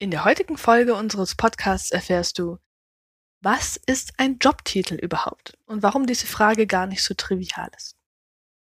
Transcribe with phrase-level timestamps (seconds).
[0.00, 2.58] In der heutigen Folge unseres Podcasts erfährst du,
[3.40, 7.96] was ist ein Jobtitel überhaupt und warum diese Frage gar nicht so trivial ist.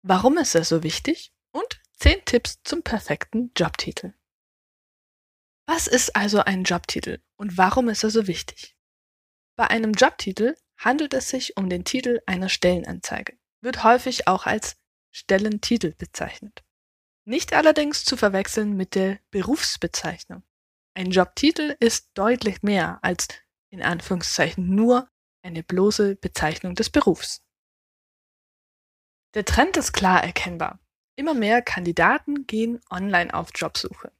[0.03, 4.15] Warum ist er so wichtig und 10 Tipps zum perfekten Jobtitel.
[5.67, 8.75] Was ist also ein Jobtitel und warum ist er so wichtig?
[9.55, 14.79] Bei einem Jobtitel handelt es sich um den Titel einer Stellenanzeige, wird häufig auch als
[15.11, 16.65] Stellentitel bezeichnet.
[17.27, 20.43] Nicht allerdings zu verwechseln mit der Berufsbezeichnung.
[20.95, 23.29] Ein Jobtitel ist deutlich mehr als
[23.71, 25.09] in Anführungszeichen nur
[25.43, 27.43] eine bloße Bezeichnung des Berufs.
[29.35, 30.81] Der Trend ist klar erkennbar.
[31.17, 34.13] Immer mehr Kandidaten gehen online auf Jobsuche.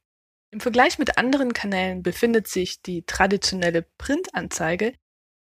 [0.51, 4.93] Im Vergleich mit anderen Kanälen befindet sich die traditionelle Printanzeige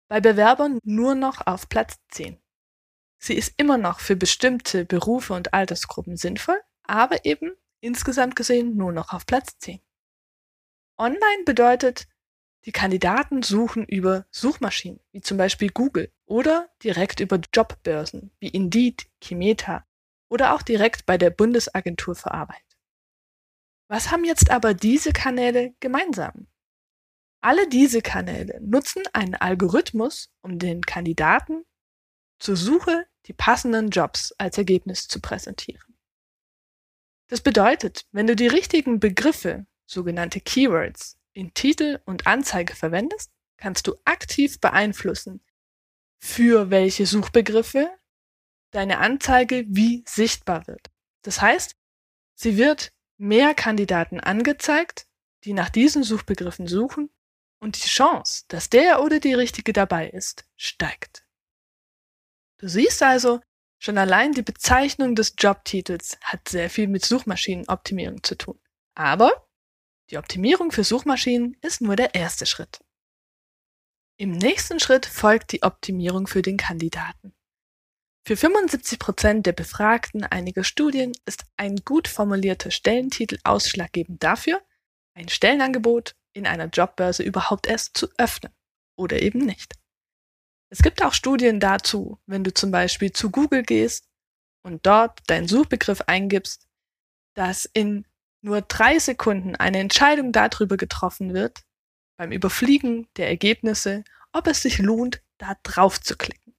[0.10, 2.42] bei Bewerbern nur noch auf Platz 10.
[3.20, 7.52] Sie ist immer noch für bestimmte Berufe und Altersgruppen sinnvoll, aber eben
[7.82, 9.82] insgesamt gesehen nur noch auf Platz 10.
[10.98, 12.08] Online bedeutet,
[12.66, 19.08] die Kandidaten suchen über Suchmaschinen, wie zum Beispiel Google, oder direkt über Jobbörsen, wie Indeed,
[19.22, 19.86] Kimeta
[20.30, 22.64] oder auch direkt bei der Bundesagentur für Arbeit.
[23.88, 26.48] Was haben jetzt aber diese Kanäle gemeinsam?
[27.42, 31.64] Alle diese Kanäle nutzen einen Algorithmus, um den Kandidaten
[32.40, 35.98] zur Suche die passenden Jobs als Ergebnis zu präsentieren.
[37.30, 43.88] Das bedeutet, wenn du die richtigen Begriffe sogenannte Keywords, in Titel und Anzeige verwendest, kannst
[43.88, 45.42] du aktiv beeinflussen,
[46.20, 47.90] für welche Suchbegriffe
[48.72, 50.92] deine Anzeige wie sichtbar wird.
[51.24, 51.76] Das heißt,
[52.36, 55.08] sie wird mehr Kandidaten angezeigt,
[55.44, 57.10] die nach diesen Suchbegriffen suchen
[57.60, 61.26] und die Chance, dass der oder die richtige dabei ist, steigt.
[62.58, 63.42] Du siehst also,
[63.80, 68.60] schon allein die Bezeichnung des Jobtitels hat sehr viel mit Suchmaschinenoptimierung zu tun.
[68.96, 69.47] Aber
[70.10, 72.80] die Optimierung für Suchmaschinen ist nur der erste Schritt.
[74.18, 77.34] Im nächsten Schritt folgt die Optimierung für den Kandidaten.
[78.26, 84.62] Für 75 Prozent der Befragten einiger Studien ist ein gut formulierter Stellentitel ausschlaggebend dafür,
[85.14, 88.54] ein Stellenangebot in einer Jobbörse überhaupt erst zu öffnen
[88.98, 89.76] oder eben nicht.
[90.70, 94.10] Es gibt auch Studien dazu, wenn du zum Beispiel zu Google gehst
[94.64, 96.68] und dort deinen Suchbegriff eingibst,
[97.36, 98.06] dass in
[98.42, 101.64] nur drei Sekunden eine Entscheidung darüber getroffen wird,
[102.18, 106.56] beim Überfliegen der Ergebnisse, ob es sich lohnt, da drauf zu klicken.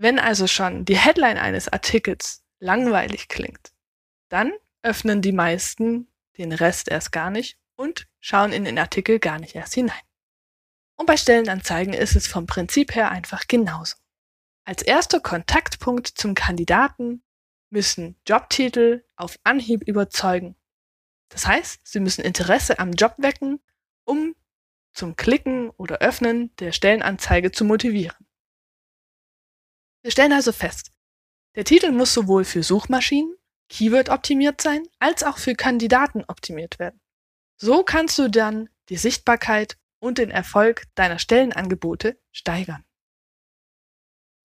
[0.00, 3.72] Wenn also schon die Headline eines Artikels langweilig klingt,
[4.28, 4.52] dann
[4.82, 9.54] öffnen die meisten den Rest erst gar nicht und schauen in den Artikel gar nicht
[9.56, 10.00] erst hinein.
[10.96, 13.96] Und bei Stellenanzeigen ist es vom Prinzip her einfach genauso.
[14.64, 17.22] Als erster Kontaktpunkt zum Kandidaten
[17.70, 20.56] müssen Jobtitel auf Anhieb überzeugen.
[21.28, 23.60] Das heißt, sie müssen Interesse am Job wecken,
[24.04, 24.34] um
[24.92, 28.26] zum Klicken oder Öffnen der Stellenanzeige zu motivieren.
[30.02, 30.92] Wir stellen also fest,
[31.54, 33.34] der Titel muss sowohl für Suchmaschinen,
[33.68, 37.00] Keyword optimiert sein, als auch für Kandidaten optimiert werden.
[37.56, 42.84] So kannst du dann die Sichtbarkeit und den Erfolg deiner Stellenangebote steigern.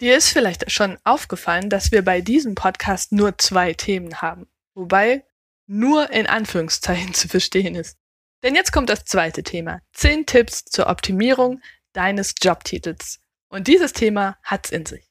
[0.04, 5.26] Dir ist vielleicht schon aufgefallen, dass wir bei diesem Podcast nur zwei Themen haben, wobei
[5.66, 7.98] nur in Anführungszeichen zu verstehen ist.
[8.44, 9.80] Denn jetzt kommt das zweite Thema.
[9.94, 11.62] Zehn Tipps zur Optimierung
[11.94, 13.22] deines Jobtitels.
[13.48, 15.10] Und dieses Thema hat's in sich.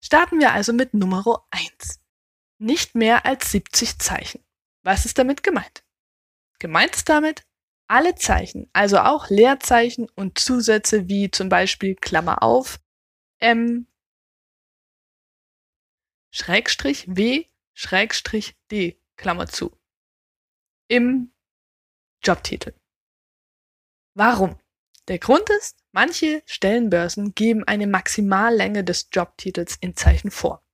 [0.00, 1.98] Starten wir also mit Nummer eins.
[2.58, 4.44] Nicht mehr als 70 Zeichen.
[4.84, 5.82] Was ist damit gemeint?
[6.60, 7.42] Gemeint ist damit,
[7.88, 12.78] alle Zeichen, also auch Leerzeichen und Zusätze wie zum Beispiel Klammer auf,
[13.40, 13.88] M,
[16.34, 17.44] Schrägstrich W
[17.74, 19.76] Schrägstrich D Klammer zu
[20.88, 21.30] im
[22.24, 22.72] Jobtitel.
[24.14, 24.58] Warum?
[25.08, 30.64] Der Grund ist, manche Stellenbörsen geben eine Maximallänge des Jobtitels in Zeichen vor.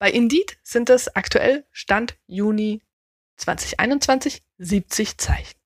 [0.00, 2.82] Bei Indeed sind es aktuell Stand Juni
[3.36, 5.58] 2021 70 Zeichen.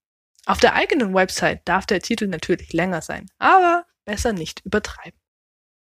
[0.45, 5.19] Auf der eigenen Website darf der Titel natürlich länger sein, aber besser nicht übertreiben.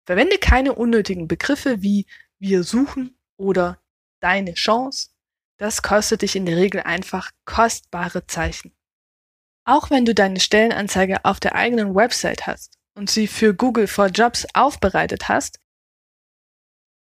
[0.06, 2.06] Verwende keine unnötigen Begriffe wie
[2.38, 3.80] wir suchen oder
[4.20, 5.10] deine Chance,
[5.58, 8.74] das kostet dich in der Regel einfach kostbare Zeichen.
[9.66, 14.08] Auch wenn du deine Stellenanzeige auf der eigenen Website hast und sie für Google for
[14.08, 15.58] Jobs aufbereitet hast,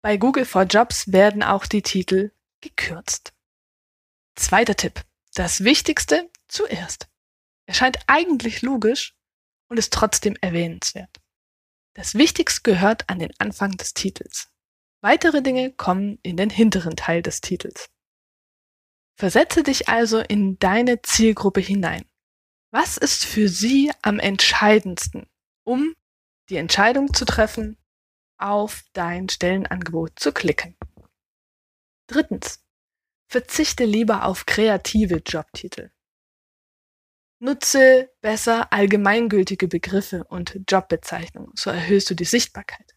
[0.04, 2.32] bei Google for Jobs werden auch die Titel
[2.62, 3.34] gekürzt.
[4.36, 5.04] Zweiter Tipp.
[5.34, 7.08] Das Wichtigste zuerst.
[7.68, 9.16] Erscheint eigentlich logisch
[9.70, 11.22] und ist trotzdem erwähnenswert.
[11.94, 14.51] Das Wichtigste gehört an den Anfang des Titels.
[15.02, 17.90] Weitere Dinge kommen in den hinteren Teil des Titels.
[19.18, 22.06] Versetze dich also in deine Zielgruppe hinein.
[22.72, 25.28] Was ist für sie am entscheidendsten,
[25.64, 25.96] um
[26.50, 27.78] die Entscheidung zu treffen,
[28.38, 30.78] auf dein Stellenangebot zu klicken?
[32.08, 32.64] Drittens.
[33.28, 35.92] Verzichte lieber auf kreative Jobtitel.
[37.40, 42.91] Nutze besser allgemeingültige Begriffe und Jobbezeichnungen, so erhöhst du die Sichtbarkeit.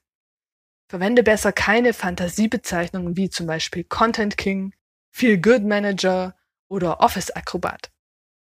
[0.89, 4.75] Verwende besser keine Fantasiebezeichnungen wie zum Beispiel Content King,
[5.11, 6.37] Feel Good Manager
[6.69, 7.91] oder Office Akrobat.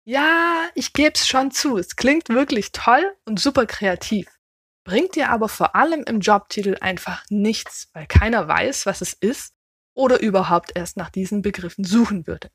[0.05, 4.27] Ja, ich geb's schon zu, es klingt wirklich toll und super kreativ,
[4.83, 9.53] bringt dir aber vor allem im Jobtitel einfach nichts, weil keiner weiß, was es ist
[9.93, 12.51] oder überhaupt erst nach diesen Begriffen suchen würde.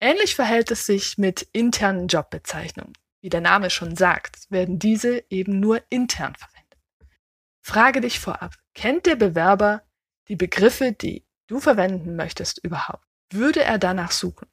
[0.00, 2.94] Ähnlich verhält es sich mit internen Jobbezeichnungen.
[3.20, 6.51] Wie der Name schon sagt, werden diese eben nur intern verwendet.
[7.62, 9.82] Frage dich vorab, kennt der Bewerber
[10.28, 13.06] die Begriffe, die du verwenden möchtest überhaupt?
[13.30, 14.48] Würde er danach suchen?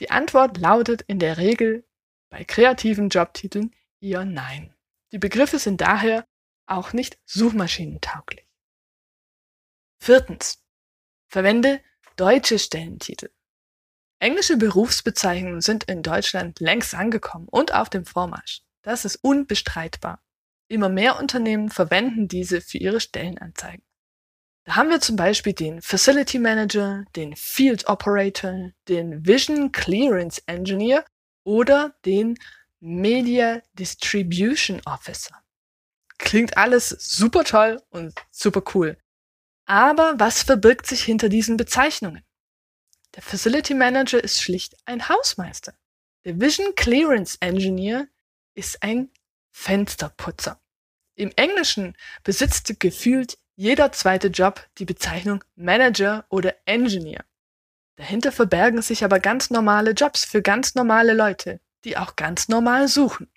[0.00, 1.86] Die Antwort lautet in der Regel
[2.30, 4.74] bei kreativen Jobtiteln eher nein.
[5.12, 6.26] Die Begriffe sind daher
[6.66, 8.46] auch nicht suchmaschinentauglich.
[9.98, 10.62] Viertens.
[11.28, 11.82] Verwende
[12.16, 13.30] deutsche Stellentitel.
[14.18, 18.62] Englische Berufsbezeichnungen sind in Deutschland längst angekommen und auf dem Vormarsch.
[18.82, 20.22] Das ist unbestreitbar.
[20.68, 23.84] Immer mehr Unternehmen verwenden diese für ihre Stellenanzeigen.
[24.64, 31.04] Da haben wir zum Beispiel den Facility Manager, den Field Operator, den Vision Clearance Engineer
[31.44, 32.36] oder den
[32.80, 35.40] Media Distribution Officer.
[36.18, 38.98] Klingt alles super toll und super cool.
[39.66, 42.24] Aber was verbirgt sich hinter diesen Bezeichnungen?
[43.14, 45.74] Der Facility Manager ist schlicht ein Hausmeister.
[46.24, 48.08] Der Vision Clearance Engineer
[48.54, 49.10] ist ein
[49.56, 50.60] Fensterputzer.
[51.16, 57.24] Im Englischen besitzt gefühlt jeder zweite Job die Bezeichnung Manager oder Engineer.
[57.96, 62.86] Dahinter verbergen sich aber ganz normale Jobs für ganz normale Leute, die auch ganz normal
[62.86, 63.30] suchen.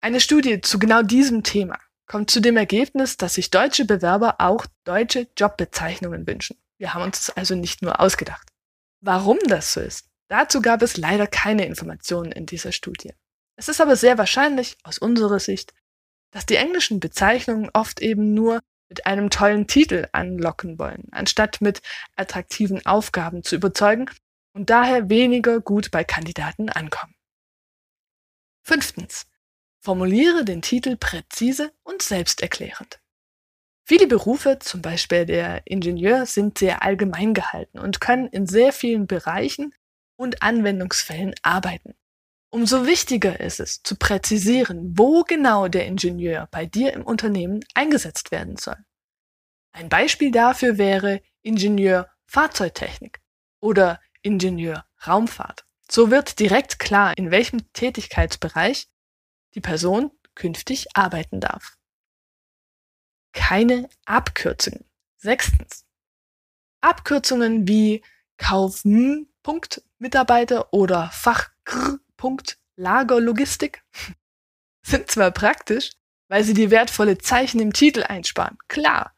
[0.00, 4.64] Eine Studie zu genau diesem Thema kommt zu dem Ergebnis, dass sich deutsche Bewerber auch
[4.84, 6.56] deutsche Jobbezeichnungen wünschen.
[6.78, 8.48] Wir haben uns das also nicht nur ausgedacht.
[9.00, 13.12] Warum das so ist, dazu gab es leider keine Informationen in dieser Studie.
[13.56, 15.72] Es ist aber sehr wahrscheinlich, aus unserer Sicht,
[16.32, 21.80] dass die englischen Bezeichnungen oft eben nur mit einem tollen Titel anlocken wollen, anstatt mit
[22.16, 24.10] attraktiven Aufgaben zu überzeugen
[24.54, 27.14] und daher weniger gut bei Kandidaten ankommen.
[28.62, 29.26] Fünftens.
[29.80, 33.00] Formuliere den Titel präzise und selbsterklärend.
[33.86, 39.06] Viele Berufe, zum Beispiel der Ingenieur, sind sehr allgemein gehalten und können in sehr vielen
[39.06, 39.74] Bereichen
[40.16, 41.94] und Anwendungsfällen arbeiten.
[42.54, 48.30] Umso wichtiger ist es, zu präzisieren, wo genau der Ingenieur bei dir im Unternehmen eingesetzt
[48.30, 48.76] werden soll.
[49.72, 53.20] Ein Beispiel dafür wäre Ingenieur Fahrzeugtechnik
[53.60, 55.64] oder Ingenieur Raumfahrt.
[55.90, 58.88] So wird direkt klar, in welchem Tätigkeitsbereich
[59.56, 61.76] die Person künftig arbeiten darf
[63.34, 64.84] keine Abkürzungen.
[65.18, 65.84] Sechstens.
[66.80, 68.02] Abkürzungen wie
[68.38, 68.84] Kauf
[69.98, 71.50] Mitarbeiter oder Fach
[72.24, 73.84] Punkt Lagerlogistik
[74.82, 75.90] sind zwar praktisch,
[76.30, 79.14] weil sie die wertvolle Zeichen im Titel einsparen, klar,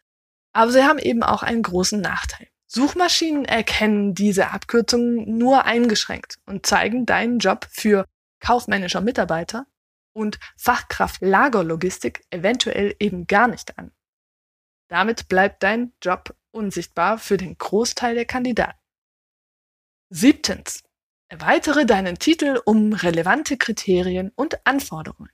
[0.52, 2.48] aber sie haben eben auch einen großen Nachteil.
[2.66, 8.06] Suchmaschinen erkennen diese Abkürzungen nur eingeschränkt und zeigen deinen Job für
[8.40, 9.68] kaufmännischer Mitarbeiter
[10.12, 13.92] und Fachkraft Lagerlogistik eventuell eben gar nicht an.
[14.88, 18.80] Damit bleibt dein Job unsichtbar für den Großteil der Kandidaten.
[20.10, 20.82] Siebtens.
[21.28, 25.30] Erweitere deinen Titel um relevante Kriterien und Anforderungen.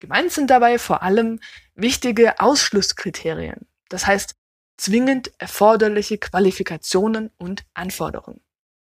[0.00, 1.40] Gemeint sind dabei vor allem
[1.74, 4.34] wichtige Ausschlusskriterien, das heißt
[4.76, 8.42] zwingend erforderliche Qualifikationen und Anforderungen.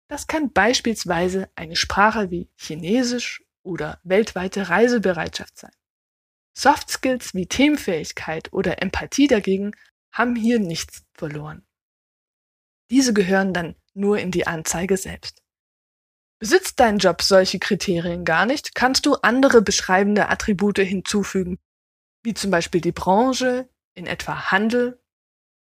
[0.09, 5.73] Das kann beispielsweise eine Sprache wie Chinesisch oder weltweite Reisebereitschaft sein.
[6.57, 9.73] Soft Skills wie Teamfähigkeit oder Empathie dagegen
[10.13, 11.67] haben hier nichts verloren.
[12.91, 15.43] Diese gehören dann nur in die Anzeige selbst.
[16.39, 21.59] Besitzt dein Job solche Kriterien gar nicht, kannst du andere beschreibende Attribute hinzufügen,
[22.23, 25.01] wie zum Beispiel die Branche, in etwa Handel,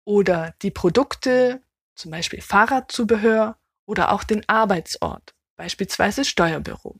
[0.05, 1.63] oder die Produkte,
[1.95, 3.57] zum Beispiel Fahrradzubehör,
[3.87, 6.99] oder auch den Arbeitsort, beispielsweise Steuerbüro.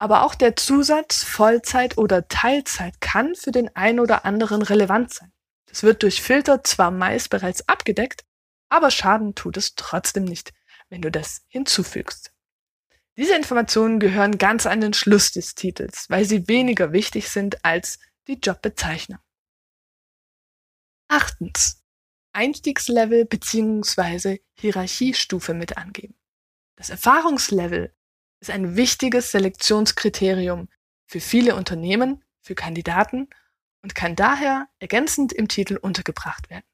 [0.00, 5.32] Aber auch der Zusatz Vollzeit oder Teilzeit kann für den einen oder anderen relevant sein.
[5.66, 8.24] Das wird durch Filter zwar meist bereits abgedeckt,
[8.68, 10.52] aber Schaden tut es trotzdem nicht,
[10.92, 12.34] wenn du das hinzufügst.
[13.16, 17.98] Diese Informationen gehören ganz an den Schluss des Titels, weil sie weniger wichtig sind als
[18.28, 19.18] die Jobbezeichnung.
[21.08, 21.82] Achtens.
[22.34, 24.40] Einstiegslevel bzw.
[24.52, 26.14] Hierarchiestufe mit angeben.
[26.76, 27.94] Das Erfahrungslevel
[28.40, 30.68] ist ein wichtiges Selektionskriterium
[31.06, 33.30] für viele Unternehmen, für Kandidaten
[33.82, 36.66] und kann daher ergänzend im Titel untergebracht werden.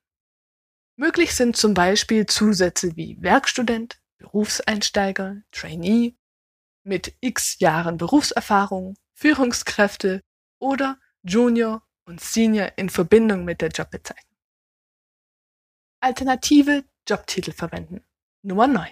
[0.96, 6.16] Möglich sind zum Beispiel Zusätze wie Werkstudent, Berufseinsteiger, Trainee,
[6.84, 10.22] mit x Jahren Berufserfahrung, Führungskräfte
[10.58, 14.36] oder Junior und Senior in Verbindung mit der Jobbezeichnung.
[16.00, 18.04] Alternative Jobtitel verwenden.
[18.42, 18.88] Nummer 9.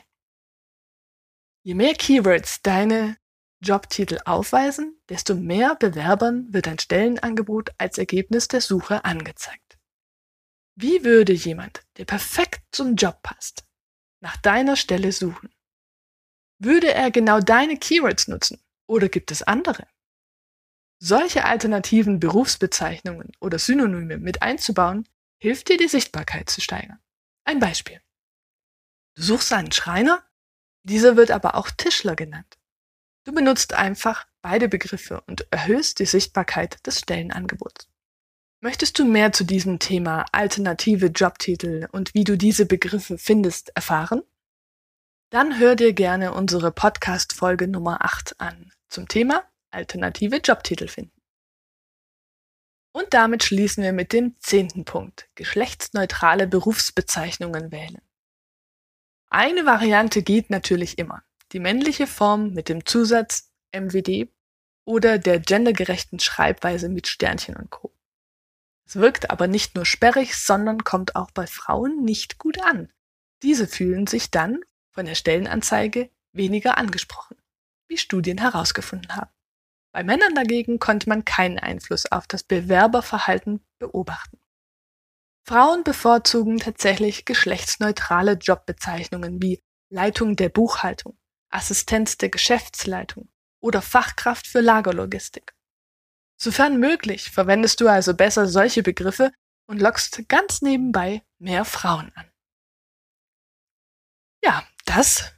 [1.63, 3.17] Je mehr Keywords deine
[3.61, 9.79] Jobtitel aufweisen, desto mehr Bewerbern wird ein Stellenangebot als Ergebnis der Suche angezeigt.
[10.75, 13.65] Wie würde jemand, der perfekt zum Job passt,
[14.21, 15.51] nach deiner Stelle suchen?
[16.59, 19.87] Würde er genau deine Keywords nutzen oder gibt es andere?
[20.99, 25.07] Solche alternativen Berufsbezeichnungen oder Synonyme mit einzubauen,
[25.39, 26.99] hilft dir die Sichtbarkeit zu steigern.
[27.45, 28.01] Ein Beispiel.
[29.15, 30.27] Du suchst einen Schreiner
[30.87, 32.59] dieser wird aber auch Tischler genannt.
[33.25, 37.89] Du benutzt einfach beide Begriffe und erhöhst die Sichtbarkeit des Stellenangebots.
[38.67, 44.25] Möchtest du mehr zu diesem Thema alternative Jobtitel und wie du diese Begriffe findest erfahren?
[45.31, 51.23] Dann hör dir gerne unsere Podcast-Folge Nummer 8 an zum Thema alternative Jobtitel finden.
[52.91, 58.03] Und damit schließen wir mit dem zehnten Punkt, geschlechtsneutrale Berufsbezeichnungen wählen.
[59.31, 61.23] Eine Variante geht natürlich immer.
[61.53, 64.29] Die männliche Form mit dem Zusatz MWD
[64.85, 67.96] oder der gendergerechten Schreibweise mit Sternchen und Co.
[68.87, 72.93] Es wirkt aber nicht nur sperrig, sondern kommt auch bei Frauen nicht gut an.
[73.43, 74.61] Diese fühlen sich dann
[74.93, 77.37] von der Stellenanzeige weniger angesprochen,
[77.89, 79.31] wie Studien herausgefunden haben.
[79.93, 84.39] Bei Männern dagegen konnte man keinen Einfluss auf das Bewerberverhalten beobachten.
[85.49, 91.17] Frauen bevorzugen tatsächlich geschlechtsneutrale Jobbezeichnungen wie Leitung der Buchhaltung,
[91.51, 95.56] Assistenz der Geschäftsleitung oder Fachkraft für Lagerlogistik.
[96.39, 99.33] Sofern möglich, verwendest du also besser solche Begriffe
[99.67, 102.31] und lockst ganz nebenbei mehr Frauen an.
[104.45, 105.33] Ja, das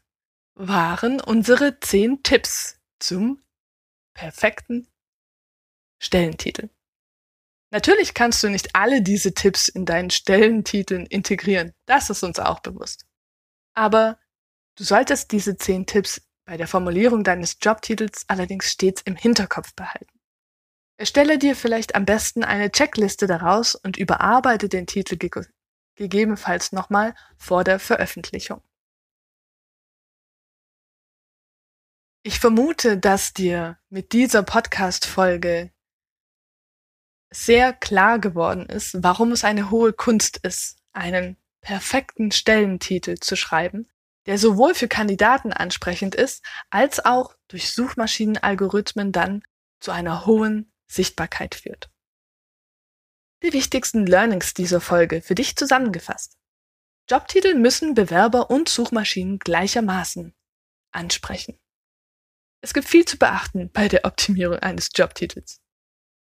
[0.54, 3.42] waren unsere zehn Tipps zum
[4.14, 4.88] perfekten
[6.02, 6.68] Stellentitel.
[7.70, 11.74] Natürlich kannst du nicht alle diese Tipps in deinen Stellentiteln integrieren.
[11.86, 13.06] Das ist uns auch bewusst.
[13.74, 14.18] Aber
[14.76, 20.17] du solltest diese zehn Tipps bei der Formulierung deines Jobtitels allerdings stets im Hinterkopf behalten.
[21.00, 25.30] Erstelle dir vielleicht am besten eine Checkliste daraus und überarbeite den Titel ge
[25.94, 28.62] gegebenenfalls nochmal vor der Veröffentlichung.
[32.24, 35.72] Ich vermute, dass dir mit dieser Podcast-Folge
[37.30, 43.88] sehr klar geworden ist, warum es eine hohe Kunst ist, einen perfekten Stellentitel zu schreiben,
[44.26, 49.42] der sowohl für Kandidaten ansprechend ist, als auch durch Suchmaschinenalgorithmen dann
[49.80, 51.90] zu einer hohen Sichtbarkeit führt.
[53.42, 56.36] Die wichtigsten Learnings dieser Folge für dich zusammengefasst.
[57.08, 60.34] Jobtitel müssen Bewerber und Suchmaschinen gleichermaßen
[60.92, 61.58] ansprechen.
[62.60, 65.60] Es gibt viel zu beachten bei der Optimierung eines Jobtitels.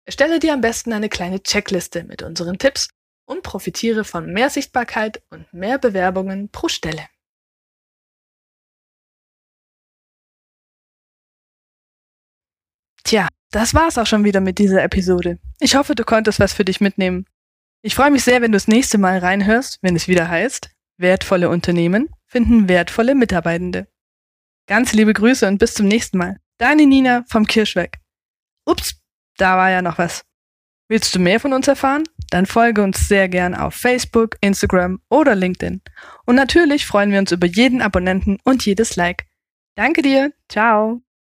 [0.05, 2.89] Erstelle dir am besten eine kleine Checkliste mit unseren Tipps
[3.27, 7.09] und profitiere von mehr Sichtbarkeit und mehr Bewerbungen pro Stelle.
[13.03, 15.39] Tja, das war's auch schon wieder mit dieser Episode.
[15.61, 17.27] Ich hoffe, du konntest was für dich mitnehmen.
[17.83, 21.49] Ich freue mich sehr, wenn du das nächste Mal reinhörst, wenn es wieder heißt, wertvolle
[21.49, 23.87] Unternehmen finden wertvolle Mitarbeitende.
[24.67, 26.37] Ganz liebe Grüße und bis zum nächsten Mal.
[26.59, 27.99] Deine Nina vom Kirschweg.
[28.67, 29.01] Ups,
[29.39, 30.23] da war ja noch was.
[30.89, 32.05] Willst du mehr von uns erfahren?
[32.31, 35.81] Dann folge uns sehr gern auf Facebook, Instagram oder LinkedIn.
[36.27, 39.27] Und natürlich freuen wir uns über jeden Abonnenten und jedes Like.
[39.77, 40.33] Danke dir.
[40.49, 41.06] Ciao.